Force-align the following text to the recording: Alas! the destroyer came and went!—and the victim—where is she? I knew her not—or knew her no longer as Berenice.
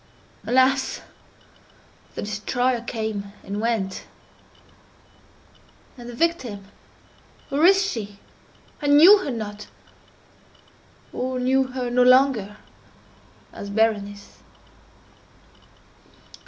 Alas! 0.47 1.01
the 2.15 2.23
destroyer 2.23 2.81
came 2.81 3.33
and 3.43 3.61
went!—and 3.61 6.09
the 6.09 6.15
victim—where 6.15 7.63
is 7.67 7.85
she? 7.85 8.17
I 8.81 8.87
knew 8.87 9.19
her 9.19 9.29
not—or 9.29 11.39
knew 11.39 11.65
her 11.65 11.91
no 11.91 12.01
longer 12.01 12.57
as 13.53 13.69
Berenice. 13.69 14.39